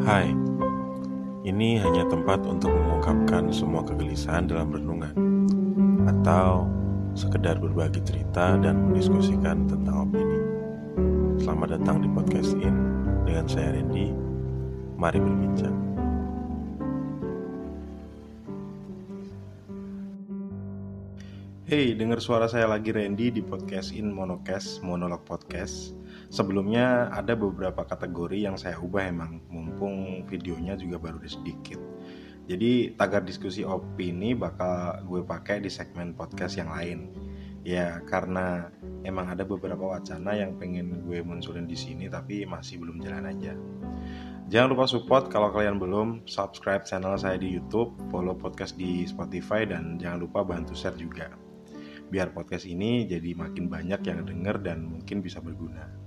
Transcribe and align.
Hai, 0.00 0.32
ini 1.44 1.76
hanya 1.76 2.08
tempat 2.08 2.40
untuk 2.48 2.72
mengungkapkan 2.72 3.52
semua 3.52 3.84
kegelisahan 3.84 4.48
dalam 4.48 4.72
renungan 4.72 5.12
Atau 6.08 6.72
sekedar 7.12 7.60
berbagi 7.60 8.00
cerita 8.08 8.56
dan 8.64 8.88
mendiskusikan 8.88 9.68
tentang 9.68 10.08
opini. 10.08 10.40
Selamat 11.44 11.76
datang 11.76 12.00
di 12.00 12.08
podcast 12.16 12.56
In 12.64 12.72
dengan 13.28 13.44
saya 13.44 13.76
Randy. 13.76 14.08
Mari 14.96 15.20
berbincang. 15.20 15.76
Hey, 21.68 21.92
dengar 21.92 22.24
suara 22.24 22.48
saya 22.48 22.72
lagi 22.72 22.88
Randy 22.88 23.36
di 23.36 23.44
podcast 23.44 23.92
In 23.92 24.16
Monocast, 24.16 24.80
Monolog 24.80 25.28
Podcast 25.28 25.92
Sebelumnya 26.30 27.10
ada 27.10 27.34
beberapa 27.34 27.82
kategori 27.82 28.38
yang 28.38 28.54
saya 28.54 28.78
ubah 28.78 29.02
emang 29.02 29.42
mumpung 29.50 30.22
videonya 30.30 30.78
juga 30.78 31.02
baru 31.02 31.18
sedikit. 31.26 31.82
Jadi 32.46 32.94
tagar 32.94 33.26
diskusi 33.26 33.66
opini 33.66 34.38
bakal 34.38 35.02
gue 35.10 35.26
pakai 35.26 35.58
di 35.58 35.66
segmen 35.66 36.14
podcast 36.14 36.54
yang 36.54 36.70
lain. 36.70 37.10
Ya 37.66 37.98
karena 38.06 38.70
emang 39.02 39.26
ada 39.26 39.42
beberapa 39.42 39.90
wacana 39.90 40.38
yang 40.38 40.54
pengen 40.54 41.02
gue 41.02 41.18
munculin 41.18 41.66
di 41.66 41.74
sini 41.74 42.06
tapi 42.06 42.46
masih 42.46 42.78
belum 42.78 43.02
jalan 43.02 43.26
aja. 43.26 43.58
Jangan 44.50 44.70
lupa 44.70 44.86
support 44.86 45.34
kalau 45.34 45.50
kalian 45.50 45.82
belum 45.82 46.30
subscribe 46.30 46.86
channel 46.86 47.18
saya 47.18 47.42
di 47.42 47.58
YouTube, 47.58 47.94
follow 48.10 48.38
podcast 48.38 48.78
di 48.78 49.02
Spotify 49.02 49.66
dan 49.66 49.98
jangan 49.98 50.26
lupa 50.26 50.46
bantu 50.46 50.78
share 50.78 50.94
juga. 50.94 51.26
Biar 52.10 52.34
podcast 52.34 52.66
ini 52.66 53.06
jadi 53.06 53.34
makin 53.34 53.66
banyak 53.66 54.02
yang 54.06 54.26
denger 54.26 54.62
dan 54.62 54.86
mungkin 54.86 55.22
bisa 55.22 55.38
berguna. 55.38 55.99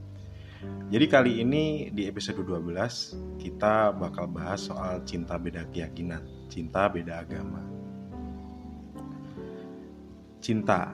Jadi 0.94 1.06
kali 1.10 1.42
ini 1.42 1.90
di 1.90 2.06
episode 2.06 2.46
12 2.46 3.42
kita 3.42 3.98
bakal 3.98 4.30
bahas 4.30 4.70
soal 4.70 5.02
cinta 5.10 5.42
beda 5.42 5.66
keyakinan, 5.74 6.22
cinta 6.54 6.86
beda 6.86 7.26
agama. 7.26 7.66
Cinta. 10.38 10.94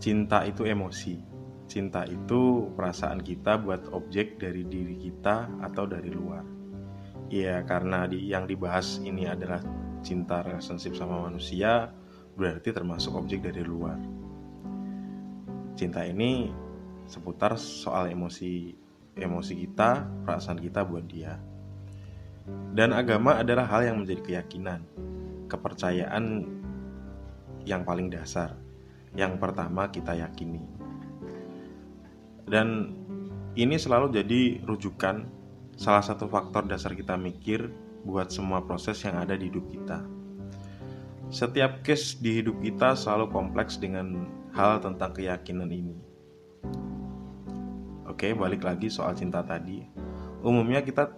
Cinta 0.00 0.48
itu 0.48 0.64
emosi. 0.64 1.20
Cinta 1.68 2.08
itu 2.08 2.72
perasaan 2.72 3.20
kita 3.20 3.60
buat 3.60 3.92
objek 3.92 4.40
dari 4.40 4.64
diri 4.64 4.96
kita 4.96 5.60
atau 5.60 5.84
dari 5.84 6.08
luar. 6.08 6.44
Ya 7.28 7.60
karena 7.68 8.08
di, 8.08 8.28
yang 8.32 8.48
dibahas 8.48 9.00
ini 9.04 9.28
adalah 9.28 9.60
cinta 10.00 10.40
relationship 10.40 10.96
sama 10.96 11.28
manusia, 11.28 11.92
berarti 12.36 12.72
termasuk 12.72 13.12
objek 13.12 13.44
dari 13.44 13.60
luar. 13.60 14.00
Cinta 15.76 16.04
ini 16.04 16.48
seputar 17.06 17.58
soal 17.58 18.10
emosi 18.10 18.82
emosi 19.16 19.52
kita, 19.68 20.08
perasaan 20.24 20.60
kita 20.60 20.84
buat 20.88 21.04
dia. 21.04 21.36
Dan 22.72 22.96
agama 22.96 23.38
adalah 23.38 23.68
hal 23.68 23.92
yang 23.92 23.96
menjadi 24.02 24.22
keyakinan, 24.24 24.82
kepercayaan 25.46 26.48
yang 27.62 27.86
paling 27.86 28.10
dasar, 28.10 28.58
yang 29.14 29.38
pertama 29.38 29.92
kita 29.92 30.16
yakini. 30.16 30.64
Dan 32.48 32.96
ini 33.54 33.76
selalu 33.78 34.10
jadi 34.10 34.64
rujukan 34.64 35.28
salah 35.78 36.02
satu 36.02 36.26
faktor 36.26 36.66
dasar 36.66 36.96
kita 36.96 37.14
mikir 37.14 37.70
buat 38.02 38.34
semua 38.34 38.64
proses 38.66 38.98
yang 39.06 39.14
ada 39.20 39.38
di 39.38 39.46
hidup 39.46 39.68
kita. 39.70 40.02
Setiap 41.32 41.80
case 41.86 42.18
di 42.18 42.42
hidup 42.42 42.60
kita 42.60 42.98
selalu 42.98 43.30
kompleks 43.30 43.78
dengan 43.78 44.26
hal 44.52 44.82
tentang 44.84 45.16
keyakinan 45.16 45.70
ini 45.70 46.11
Oke, 48.12 48.36
balik 48.36 48.68
lagi 48.68 48.92
soal 48.92 49.16
cinta 49.16 49.40
tadi. 49.40 49.80
Umumnya 50.44 50.84
kita 50.84 51.08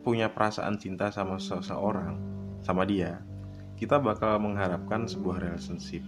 punya 0.00 0.32
perasaan 0.32 0.80
cinta 0.80 1.12
sama 1.12 1.36
seseorang, 1.36 2.16
sama 2.64 2.88
dia. 2.88 3.20
Kita 3.76 4.00
bakal 4.00 4.40
mengharapkan 4.40 5.04
sebuah 5.04 5.44
relationship. 5.44 6.00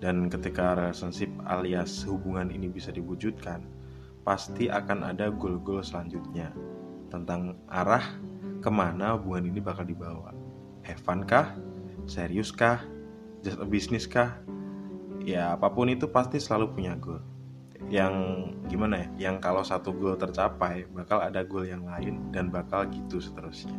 Dan 0.00 0.32
ketika 0.32 0.72
relationship 0.72 1.28
alias 1.44 2.08
hubungan 2.08 2.48
ini 2.48 2.72
bisa 2.72 2.88
diwujudkan, 2.88 3.68
pasti 4.24 4.72
akan 4.72 5.12
ada 5.12 5.28
goal-goal 5.28 5.84
selanjutnya 5.84 6.56
tentang 7.12 7.60
arah 7.68 8.16
ke 8.64 8.72
mana 8.72 9.12
hubungan 9.20 9.52
ini 9.52 9.60
bakal 9.60 9.84
dibawa. 9.84 10.32
Have 10.88 11.04
fun 11.04 11.28
kah? 11.28 11.52
Serius 12.08 12.48
kah? 12.48 12.80
Just 13.44 13.60
a 13.60 13.68
business 13.68 14.08
kah? 14.08 14.40
Ya 15.20 15.52
apa 15.52 15.68
pun 15.68 15.92
itu 15.92 16.08
pasti 16.08 16.40
selalu 16.40 16.72
punya 16.72 16.96
goal 16.96 17.35
yang 17.92 18.46
gimana 18.66 19.06
ya 19.06 19.30
yang 19.30 19.36
kalau 19.38 19.62
satu 19.62 19.94
goal 19.94 20.18
tercapai 20.18 20.88
bakal 20.90 21.22
ada 21.22 21.44
goal 21.46 21.62
yang 21.68 21.86
lain 21.86 22.32
dan 22.34 22.50
bakal 22.50 22.88
gitu 22.90 23.22
seterusnya. 23.22 23.78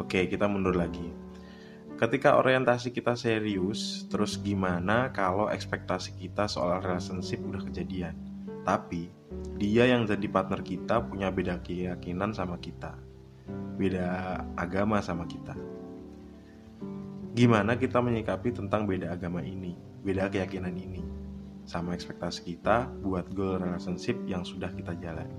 Oke 0.00 0.26
kita 0.30 0.46
mundur 0.46 0.76
lagi. 0.76 1.12
Ketika 2.00 2.40
orientasi 2.40 2.96
kita 2.96 3.12
serius 3.12 4.08
terus 4.08 4.40
gimana 4.40 5.12
kalau 5.12 5.52
ekspektasi 5.52 6.16
kita 6.16 6.48
soal 6.48 6.80
relationship 6.80 7.44
udah 7.44 7.60
kejadian? 7.60 8.16
Tapi 8.64 9.12
dia 9.60 9.84
yang 9.84 10.08
jadi 10.08 10.24
partner 10.32 10.64
kita 10.64 11.04
punya 11.04 11.28
beda 11.28 11.60
keyakinan 11.60 12.32
sama 12.32 12.56
kita. 12.56 12.96
Beda 13.76 14.40
agama 14.56 15.04
sama 15.04 15.28
kita. 15.28 15.52
Gimana 17.36 17.76
kita 17.76 18.00
menyikapi 18.00 18.56
tentang 18.56 18.88
beda 18.88 19.12
agama 19.12 19.44
ini 19.44 19.76
beda 20.00 20.32
keyakinan 20.32 20.72
ini 20.72 21.09
sama 21.70 21.94
ekspektasi 21.94 22.42
kita 22.42 22.90
buat 23.06 23.30
goal 23.30 23.62
relationship 23.62 24.18
yang 24.26 24.42
sudah 24.42 24.74
kita 24.74 24.98
jalani. 24.98 25.38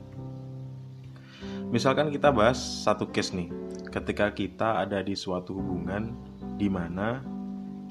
Misalkan 1.67 2.07
kita 2.07 2.31
bahas 2.31 2.55
satu 2.55 3.11
case 3.11 3.35
nih, 3.35 3.51
ketika 3.91 4.31
kita 4.31 4.79
ada 4.79 5.03
di 5.03 5.11
suatu 5.11 5.59
hubungan 5.59 6.15
di 6.55 6.71
mana 6.71 7.19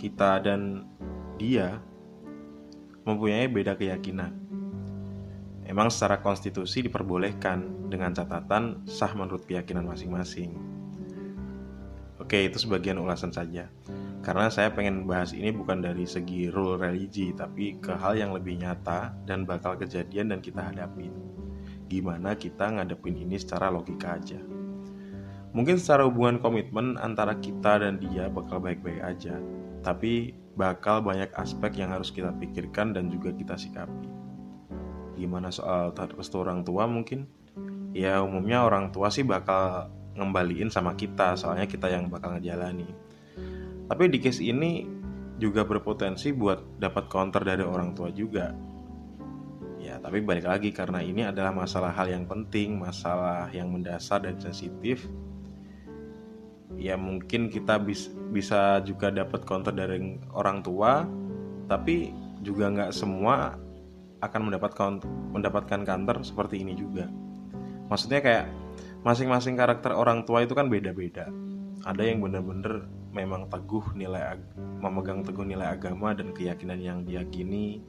kita 0.00 0.40
dan 0.40 0.88
dia 1.36 1.76
mempunyai 3.04 3.44
beda 3.48 3.76
keyakinan. 3.76 4.32
Emang 5.68 5.92
secara 5.92 6.18
konstitusi 6.24 6.82
diperbolehkan 6.82 7.88
dengan 7.92 8.16
catatan 8.16 8.88
sah 8.88 9.12
menurut 9.12 9.44
keyakinan 9.44 9.86
masing-masing. 9.86 10.69
Oke, 12.30 12.46
itu 12.46 12.62
sebagian 12.62 12.94
ulasan 13.02 13.34
saja. 13.34 13.66
Karena 14.22 14.46
saya 14.54 14.70
pengen 14.70 15.02
bahas 15.02 15.34
ini 15.34 15.50
bukan 15.50 15.82
dari 15.82 16.06
segi 16.06 16.46
rule 16.46 16.78
religi 16.78 17.34
tapi 17.34 17.82
ke 17.82 17.90
hal 17.90 18.14
yang 18.14 18.30
lebih 18.30 18.54
nyata 18.54 19.10
dan 19.26 19.42
bakal 19.42 19.74
kejadian 19.74 20.30
dan 20.30 20.38
kita 20.38 20.62
hadapin. 20.62 21.10
Gimana 21.90 22.38
kita 22.38 22.70
ngadepin 22.70 23.18
ini 23.18 23.34
secara 23.34 23.66
logika 23.74 24.14
aja. 24.14 24.38
Mungkin 25.50 25.82
secara 25.82 26.06
hubungan 26.06 26.38
komitmen 26.38 26.94
antara 27.02 27.34
kita 27.34 27.82
dan 27.82 27.98
dia 27.98 28.30
bakal 28.30 28.62
baik-baik 28.62 29.02
aja 29.02 29.34
tapi 29.82 30.30
bakal 30.54 31.02
banyak 31.02 31.34
aspek 31.34 31.82
yang 31.82 31.90
harus 31.90 32.14
kita 32.14 32.30
pikirkan 32.38 32.94
dan 32.94 33.10
juga 33.10 33.34
kita 33.34 33.58
sikapi. 33.58 34.06
Gimana 35.18 35.50
soal 35.50 35.90
restu 36.14 36.38
orang 36.38 36.62
tua 36.62 36.86
mungkin? 36.86 37.26
Ya 37.90 38.22
umumnya 38.22 38.62
orang 38.62 38.94
tua 38.94 39.10
sih 39.10 39.26
bakal 39.26 39.90
ngembaliin 40.16 40.72
sama 40.72 40.98
kita 40.98 41.38
soalnya 41.38 41.70
kita 41.70 41.86
yang 41.90 42.10
bakal 42.10 42.34
ngejalani 42.34 42.88
tapi 43.90 44.06
di 44.06 44.22
case 44.22 44.46
ini 44.46 44.86
juga 45.40 45.66
berpotensi 45.66 46.30
buat 46.30 46.78
dapat 46.78 47.10
counter 47.10 47.42
dari 47.42 47.66
orang 47.66 47.90
tua 47.96 48.14
juga. 48.14 48.54
Ya, 49.82 49.98
tapi 49.98 50.22
balik 50.22 50.46
lagi 50.46 50.70
karena 50.70 51.02
ini 51.02 51.26
adalah 51.26 51.50
masalah 51.50 51.90
hal 51.90 52.06
yang 52.06 52.28
penting, 52.28 52.78
masalah 52.78 53.50
yang 53.50 53.72
mendasar 53.72 54.22
dan 54.22 54.38
sensitif. 54.38 55.08
Ya 56.78 56.94
mungkin 56.94 57.50
kita 57.50 57.82
bis, 57.82 58.12
bisa 58.30 58.78
juga 58.86 59.10
dapat 59.10 59.42
counter 59.42 59.74
dari 59.74 60.20
orang 60.30 60.62
tua, 60.62 61.02
tapi 61.66 62.14
juga 62.46 62.70
nggak 62.70 62.92
semua 62.94 63.58
akan 64.20 64.40
mendapatkan 64.52 65.02
mendapatkan 65.34 65.80
counter 65.82 66.22
seperti 66.22 66.62
ini 66.62 66.78
juga. 66.78 67.10
Maksudnya 67.90 68.22
kayak 68.22 68.46
masing-masing 69.00 69.56
karakter 69.56 69.96
orang 69.96 70.24
tua 70.28 70.44
itu 70.44 70.52
kan 70.52 70.68
beda-beda. 70.68 71.28
Ada 71.86 72.02
yang 72.04 72.20
bener-bener 72.20 72.84
memang 73.10 73.48
teguh 73.48 73.96
nilai 73.96 74.36
memegang 74.78 75.24
teguh 75.24 75.42
nilai 75.48 75.72
agama 75.72 76.12
dan 76.12 76.36
keyakinan 76.36 76.78
yang 76.80 76.98
diyakini. 77.04 77.80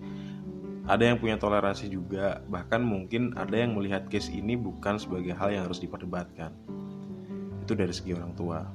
Ada 0.88 1.14
yang 1.14 1.18
punya 1.22 1.38
toleransi 1.38 1.92
juga. 1.92 2.42
Bahkan 2.48 2.82
mungkin 2.82 3.36
ada 3.38 3.54
yang 3.54 3.78
melihat 3.78 4.08
case 4.08 4.32
ini 4.32 4.58
bukan 4.58 4.98
sebagai 4.98 5.36
hal 5.36 5.54
yang 5.54 5.64
harus 5.70 5.78
diperdebatkan. 5.84 6.56
Itu 7.62 7.78
dari 7.78 7.94
segi 7.94 8.18
orang 8.18 8.34
tua. 8.34 8.66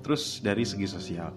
Terus 0.00 0.40
dari 0.40 0.64
segi 0.64 0.86
sosial. 0.88 1.34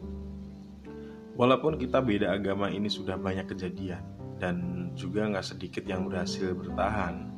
Walaupun 1.36 1.76
kita 1.80 2.00
beda 2.00 2.36
agama 2.36 2.72
ini 2.72 2.88
sudah 2.88 3.20
banyak 3.20 3.50
kejadian 3.50 4.04
dan 4.40 4.88
juga 4.96 5.28
nggak 5.28 5.46
sedikit 5.46 5.84
yang 5.84 6.08
berhasil 6.08 6.56
bertahan 6.56 7.30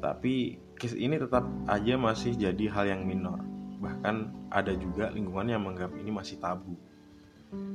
tapi 0.00 0.58
case 0.80 0.96
ini 0.96 1.20
tetap 1.20 1.44
aja 1.68 2.00
masih 2.00 2.32
jadi 2.32 2.64
hal 2.72 2.88
yang 2.88 3.02
minor. 3.04 3.36
Bahkan 3.84 4.48
ada 4.48 4.72
juga 4.72 5.12
lingkungan 5.12 5.52
yang 5.52 5.60
menganggap 5.60 5.92
ini 6.00 6.08
masih 6.08 6.40
tabu. 6.40 6.72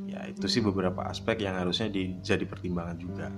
Ya 0.09 0.25
itu 0.25 0.49
sih 0.49 0.65
beberapa 0.65 1.05
aspek 1.05 1.45
yang 1.45 1.61
harusnya 1.61 1.93
jadi 2.25 2.43
pertimbangan 2.49 2.97
juga. 2.97 3.29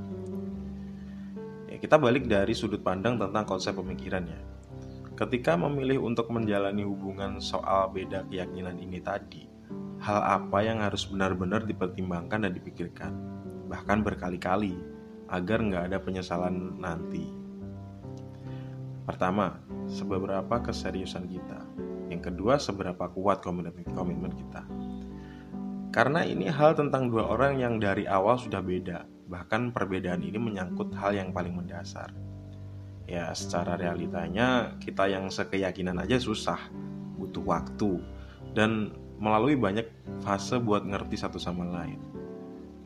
Ya 1.67 1.75
kita 1.75 1.99
balik 1.99 2.31
dari 2.31 2.55
sudut 2.55 2.79
pandang 2.79 3.19
tentang 3.19 3.43
konsep 3.43 3.75
pemikiran 3.75 4.23
ya. 4.23 4.39
Ketika 5.17 5.57
memilih 5.59 6.05
untuk 6.05 6.29
menjalani 6.31 6.85
hubungan 6.85 7.41
soal 7.41 7.89
beda 7.89 8.23
keyakinan 8.29 8.77
ini 8.77 9.01
tadi, 9.01 9.49
hal 9.97 10.21
apa 10.21 10.61
yang 10.61 10.79
harus 10.79 11.09
benar-benar 11.09 11.65
dipertimbangkan 11.65 12.45
dan 12.45 12.53
dipikirkan, 12.53 13.11
bahkan 13.65 14.05
berkali-kali, 14.05 14.77
agar 15.27 15.59
nggak 15.59 15.83
ada 15.89 15.97
penyesalan 15.97 16.77
nanti. 16.77 17.46
Pertama, 19.07 19.55
seberapa 19.87 20.59
keseriusan 20.59 21.31
kita. 21.31 21.63
Yang 22.11 22.27
kedua, 22.27 22.59
seberapa 22.59 23.07
kuat 23.15 23.39
komitmen, 23.39 24.35
kita. 24.35 24.67
Karena 25.95 26.27
ini 26.27 26.51
hal 26.51 26.75
tentang 26.75 27.07
dua 27.07 27.31
orang 27.31 27.55
yang 27.55 27.79
dari 27.79 28.03
awal 28.03 28.35
sudah 28.35 28.59
beda, 28.59 29.07
bahkan 29.31 29.71
perbedaan 29.71 30.19
ini 30.27 30.35
menyangkut 30.35 30.91
hal 30.99 31.15
yang 31.15 31.31
paling 31.31 31.55
mendasar. 31.55 32.11
Ya 33.07 33.31
secara 33.31 33.79
realitanya 33.79 34.75
kita 34.83 35.07
yang 35.07 35.31
sekeyakinan 35.31 36.03
aja 36.03 36.19
susah. 36.19 36.59
Butuh 37.15 37.47
waktu. 37.47 38.03
Dan 38.51 38.91
melalui 39.23 39.55
banyak 39.55 39.87
fase 40.19 40.59
buat 40.59 40.83
ngerti 40.83 41.15
satu 41.15 41.39
sama 41.39 41.63
lain. 41.63 42.03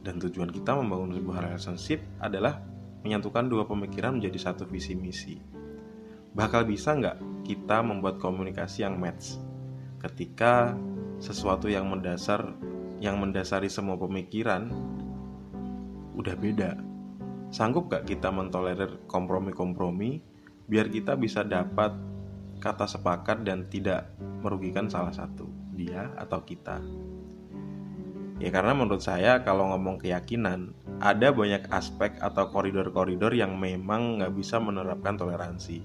Dan 0.06 0.22
tujuan 0.22 0.54
kita 0.54 0.78
membangun 0.78 1.18
sebuah 1.18 1.50
relationship 1.50 2.06
adalah 2.22 2.62
menyatukan 3.02 3.50
dua 3.50 3.66
pemikiran 3.66 4.22
menjadi 4.22 4.54
satu 4.54 4.70
visi 4.70 4.94
misi 4.94 5.61
bakal 6.32 6.64
bisa 6.68 6.96
nggak 6.96 7.18
kita 7.48 7.84
membuat 7.84 8.20
komunikasi 8.22 8.88
yang 8.88 8.98
match 8.98 9.38
ketika 10.02 10.74
sesuatu 11.22 11.70
yang 11.70 11.86
mendasar 11.90 12.56
yang 13.02 13.18
mendasari 13.18 13.70
semua 13.70 13.98
pemikiran 13.98 14.70
udah 16.18 16.36
beda 16.38 16.92
Sanggup 17.52 17.92
gak 17.92 18.08
kita 18.08 18.32
mentolerir 18.32 19.04
kompromi-kompromi 19.12 20.24
biar 20.72 20.88
kita 20.88 21.20
bisa 21.20 21.44
dapat 21.44 21.92
kata 22.64 22.88
sepakat 22.88 23.44
dan 23.44 23.68
tidak 23.68 24.16
merugikan 24.40 24.88
salah 24.88 25.12
satu, 25.12 25.52
dia 25.76 26.16
atau 26.16 26.40
kita. 26.48 26.80
Ya 28.40 28.50
karena 28.56 28.72
menurut 28.72 29.04
saya 29.04 29.44
kalau 29.44 29.68
ngomong 29.76 30.00
keyakinan, 30.00 30.72
ada 31.04 31.36
banyak 31.36 31.68
aspek 31.76 32.16
atau 32.24 32.48
koridor-koridor 32.56 33.36
yang 33.36 33.60
memang 33.60 34.24
nggak 34.24 34.32
bisa 34.32 34.56
menerapkan 34.64 35.20
toleransi. 35.20 35.84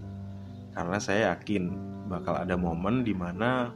Karena 0.76 1.00
saya 1.00 1.32
yakin 1.32 1.73
bakal 2.12 2.37
ada 2.37 2.52
momen 2.61 3.00
di 3.00 3.17
mana 3.17 3.73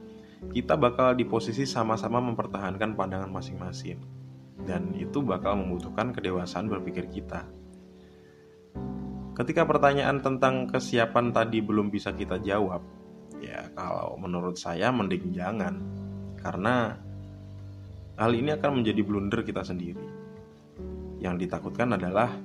kita 0.53 0.77
bakal 0.77 1.17
di 1.17 1.25
posisi 1.25 1.65
sama-sama 1.65 2.21
mempertahankan 2.21 2.93
pandangan 2.93 3.33
masing-masing. 3.33 3.97
Dan 4.61 4.93
itu 4.93 5.25
bakal 5.25 5.57
membutuhkan 5.57 6.13
kedewasaan 6.13 6.69
berpikir 6.69 7.09
kita. 7.09 7.49
Ketika 9.33 9.65
pertanyaan 9.65 10.21
tentang 10.21 10.69
kesiapan 10.69 11.33
tadi 11.33 11.65
belum 11.65 11.89
bisa 11.89 12.13
kita 12.13 12.37
jawab, 12.45 12.85
ya 13.41 13.73
kalau 13.73 14.21
menurut 14.21 14.61
saya 14.61 14.93
mending 14.93 15.33
jangan. 15.33 15.81
Karena 16.37 16.93
hal 18.21 18.33
ini 18.37 18.53
akan 18.53 18.85
menjadi 18.85 19.01
blunder 19.01 19.41
kita 19.41 19.65
sendiri. 19.65 20.05
Yang 21.25 21.49
ditakutkan 21.49 21.97
adalah 21.97 22.37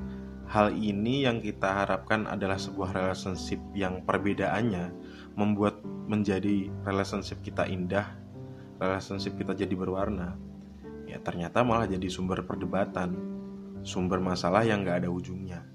hal 0.55 0.71
ini 0.71 1.27
yang 1.27 1.43
kita 1.43 1.83
harapkan 1.83 2.23
adalah 2.31 2.55
sebuah 2.55 2.95
relationship 2.95 3.59
yang 3.75 4.07
perbedaannya 4.07 4.87
membuat 5.35 5.83
menjadi 6.07 6.71
relationship 6.87 7.43
kita 7.43 7.67
indah, 7.67 8.15
relationship 8.79 9.35
kita 9.35 9.51
jadi 9.51 9.75
berwarna. 9.75 10.39
Ya 11.11 11.19
ternyata 11.19 11.59
malah 11.67 11.91
jadi 11.91 12.07
sumber 12.07 12.47
perdebatan, 12.47 13.19
sumber 13.83 14.23
masalah 14.23 14.63
yang 14.63 14.87
gak 14.87 15.03
ada 15.03 15.11
ujungnya 15.11 15.67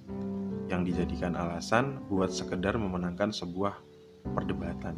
yang 0.73 0.81
dijadikan 0.87 1.37
alasan 1.37 2.01
buat 2.09 2.33
sekedar 2.33 2.81
memenangkan 2.81 3.37
sebuah 3.37 3.77
perdebatan. 4.33 4.97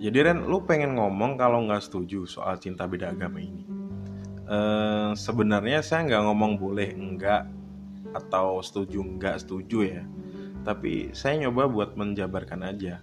Jadi 0.00 0.18
Ren, 0.22 0.48
lu 0.48 0.64
pengen 0.64 0.96
ngomong 0.96 1.36
kalau 1.36 1.66
nggak 1.66 1.82
setuju 1.82 2.24
soal 2.30 2.56
cinta 2.62 2.86
beda 2.86 3.10
agama 3.10 3.42
ini? 3.42 3.73
Uh, 4.44 5.16
sebenarnya 5.16 5.80
saya 5.80 6.04
nggak 6.04 6.24
ngomong 6.28 6.60
boleh 6.60 6.92
enggak 6.92 7.48
atau 8.12 8.60
setuju 8.60 9.00
enggak 9.00 9.40
setuju 9.40 9.78
ya. 9.84 10.02
Tapi 10.64 11.12
saya 11.16 11.44
nyoba 11.44 11.68
buat 11.68 11.96
menjabarkan 11.96 12.60
aja 12.64 13.00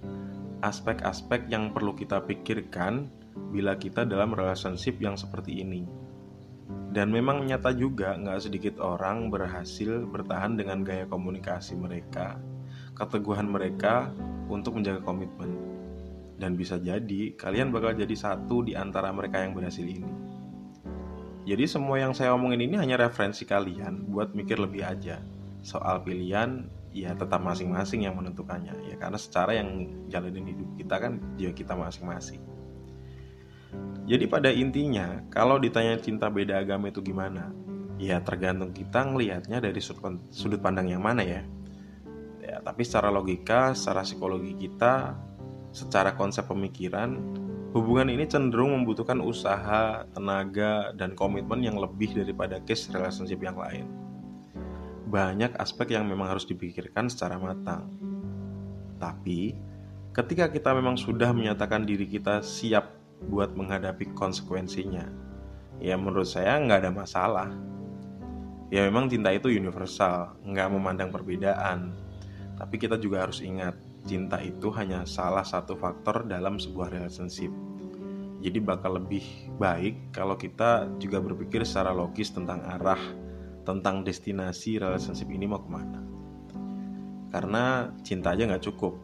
aspek-aspek 0.62 1.50
yang 1.50 1.74
perlu 1.74 1.98
kita 1.98 2.22
pikirkan 2.22 3.10
bila 3.50 3.76
kita 3.76 4.06
dalam 4.06 4.32
relationship 4.32 5.02
yang 5.02 5.18
seperti 5.18 5.66
ini. 5.66 5.84
Dan 6.92 7.10
memang 7.10 7.48
nyata 7.48 7.74
juga 7.74 8.16
nggak 8.16 8.40
sedikit 8.40 8.76
orang 8.80 9.32
berhasil 9.34 10.06
bertahan 10.08 10.56
dengan 10.56 10.86
gaya 10.86 11.08
komunikasi 11.08 11.76
mereka, 11.76 12.38
keteguhan 12.96 13.50
mereka 13.50 14.12
untuk 14.48 14.78
menjaga 14.80 15.02
komitmen. 15.02 15.52
Dan 16.38 16.58
bisa 16.58 16.78
jadi 16.78 17.34
kalian 17.38 17.72
bakal 17.72 17.96
jadi 17.96 18.16
satu 18.16 18.66
di 18.66 18.76
antara 18.76 19.10
mereka 19.14 19.40
yang 19.42 19.56
berhasil 19.56 19.84
ini. 19.86 20.31
Jadi 21.42 21.66
semua 21.66 21.98
yang 21.98 22.14
saya 22.14 22.38
omongin 22.38 22.70
ini 22.70 22.76
hanya 22.78 23.02
referensi 23.02 23.50
kalian 23.50 24.14
buat 24.14 24.38
mikir 24.38 24.62
lebih 24.62 24.86
aja. 24.86 25.18
Soal 25.66 26.06
pilihan 26.06 26.70
ya 26.92 27.16
tetap 27.16 27.40
masing-masing 27.40 28.04
yang 28.04 28.20
menentukannya 28.20 28.76
ya 28.92 28.96
karena 29.00 29.16
secara 29.16 29.56
yang 29.56 29.88
jalanin 30.12 30.44
hidup 30.44 30.70
kita 30.76 30.96
kan 31.00 31.14
dia 31.40 31.50
kita 31.56 31.74
masing-masing. 31.74 32.44
Jadi 34.06 34.28
pada 34.28 34.52
intinya, 34.52 35.24
kalau 35.32 35.56
ditanya 35.56 35.96
cinta 36.02 36.28
beda 36.28 36.60
agama 36.60 36.92
itu 36.92 37.00
gimana? 37.00 37.54
Ya 37.96 38.20
tergantung 38.20 38.76
kita 38.76 39.08
ngelihatnya 39.08 39.62
dari 39.64 39.80
sudut 40.34 40.60
pandang 40.60 40.92
yang 40.92 41.00
mana 41.00 41.24
ya. 41.24 41.42
Ya, 42.42 42.60
tapi 42.60 42.84
secara 42.84 43.14
logika, 43.14 43.72
secara 43.78 44.04
psikologi 44.04 44.58
kita, 44.58 45.16
secara 45.72 46.18
konsep 46.18 46.44
pemikiran, 46.50 47.16
hubungan 47.72 48.12
ini 48.12 48.28
cenderung 48.28 48.76
membutuhkan 48.76 49.20
usaha, 49.24 50.04
tenaga, 50.12 50.92
dan 50.96 51.16
komitmen 51.16 51.64
yang 51.64 51.80
lebih 51.80 52.12
daripada 52.16 52.60
case 52.64 52.92
relationship 52.92 53.40
yang 53.40 53.56
lain. 53.56 53.88
Banyak 55.08 55.56
aspek 55.60 55.96
yang 55.96 56.08
memang 56.08 56.32
harus 56.32 56.48
dipikirkan 56.48 57.12
secara 57.12 57.36
matang. 57.40 57.92
Tapi, 59.00 59.56
ketika 60.12 60.51
kita 60.51 60.72
memang 60.75 60.96
sudah 60.96 61.32
menyatakan 61.36 61.84
diri 61.84 62.08
kita 62.08 62.44
siap 62.44 63.01
buat 63.28 63.54
menghadapi 63.54 64.12
konsekuensinya. 64.18 65.06
Ya 65.82 65.98
menurut 65.98 66.30
saya 66.30 66.58
nggak 66.58 66.80
ada 66.86 66.92
masalah. 66.94 67.50
Ya 68.72 68.88
memang 68.88 69.12
cinta 69.12 69.34
itu 69.36 69.51
universal, 69.51 70.38
nggak 70.48 70.70
memandang 70.72 71.12
perbedaan. 71.12 71.92
Tapi 72.56 72.75
kita 72.78 72.96
juga 72.96 73.25
harus 73.28 73.44
ingat, 73.44 73.75
cinta 74.05 74.41
itu 74.41 74.74
hanya 74.74 75.05
salah 75.05 75.46
satu 75.46 75.77
faktor 75.77 76.25
dalam 76.25 76.58
sebuah 76.58 76.91
relationship. 76.93 77.53
Jadi 78.41 78.58
bakal 78.58 78.98
lebih 78.98 79.22
baik 79.62 80.10
kalau 80.10 80.34
kita 80.34 80.89
juga 80.98 81.22
berpikir 81.22 81.62
secara 81.62 81.93
logis 81.93 82.34
tentang 82.34 82.65
arah, 82.65 83.01
tentang 83.62 84.01
destinasi 84.01 84.81
relationship 84.81 85.29
ini 85.29 85.46
mau 85.46 85.62
ke 85.62 85.70
mana. 85.70 86.01
Karena 87.29 87.93
cinta 88.01 88.34
aja 88.34 88.50
nggak 88.50 88.65
cukup, 88.65 88.98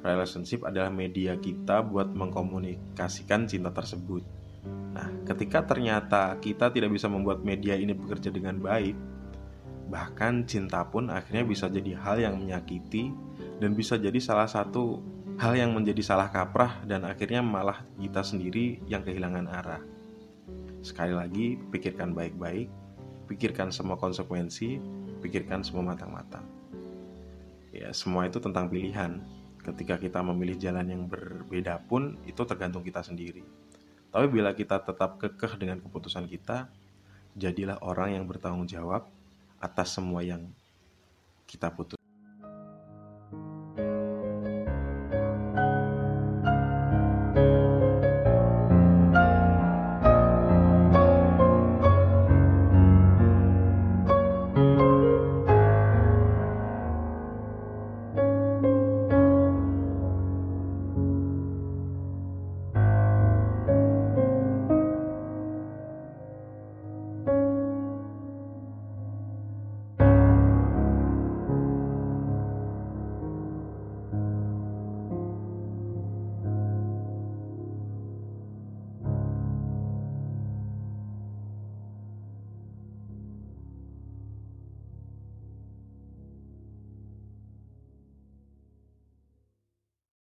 relationship 0.00 0.64
adalah 0.64 0.88
media 0.88 1.36
kita 1.36 1.84
buat 1.84 2.08
mengkomunikasikan 2.12 3.44
cinta 3.46 3.68
tersebut. 3.70 4.24
Nah, 4.94 5.08
ketika 5.28 5.64
ternyata 5.68 6.40
kita 6.40 6.72
tidak 6.72 6.92
bisa 6.92 7.06
membuat 7.06 7.44
media 7.44 7.76
ini 7.76 7.92
bekerja 7.92 8.32
dengan 8.32 8.60
baik, 8.60 8.96
bahkan 9.88 10.48
cinta 10.48 10.82
pun 10.88 11.12
akhirnya 11.12 11.44
bisa 11.44 11.68
jadi 11.68 11.96
hal 12.00 12.16
yang 12.20 12.34
menyakiti 12.40 13.12
dan 13.60 13.76
bisa 13.76 14.00
jadi 14.00 14.16
salah 14.18 14.48
satu 14.48 15.00
hal 15.38 15.58
yang 15.58 15.74
menjadi 15.74 16.00
salah 16.02 16.30
kaprah 16.30 16.86
dan 16.86 17.02
akhirnya 17.02 17.42
malah 17.42 17.82
kita 17.98 18.22
sendiri 18.22 18.80
yang 18.86 19.02
kehilangan 19.02 19.46
arah. 19.50 19.82
Sekali 20.84 21.16
lagi, 21.16 21.56
pikirkan 21.72 22.12
baik-baik, 22.12 22.68
pikirkan 23.26 23.72
semua 23.72 23.96
konsekuensi, 23.96 24.78
pikirkan 25.24 25.64
semua 25.64 25.94
matang-matang. 25.94 26.44
Ya, 27.74 27.90
semua 27.90 28.28
itu 28.28 28.38
tentang 28.38 28.70
pilihan 28.70 29.18
ketika 29.64 29.96
kita 29.96 30.20
memilih 30.20 30.60
jalan 30.60 30.86
yang 30.86 31.02
berbeda 31.08 31.82
pun 31.88 32.20
itu 32.28 32.44
tergantung 32.44 32.84
kita 32.84 33.00
sendiri. 33.00 33.42
Tapi 34.14 34.30
bila 34.30 34.54
kita 34.54 34.78
tetap 34.78 35.18
kekeh 35.18 35.58
dengan 35.58 35.82
keputusan 35.82 36.30
kita, 36.30 36.70
jadilah 37.34 37.82
orang 37.82 38.14
yang 38.14 38.24
bertanggung 38.30 38.68
jawab 38.70 39.10
atas 39.60 39.96
semua 39.96 40.20
yang 40.20 40.46
kita 41.48 41.70
putus. 41.72 42.03